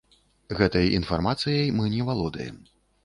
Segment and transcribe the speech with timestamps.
[0.59, 2.57] Гэтай інфармацыяй мы не валодаем.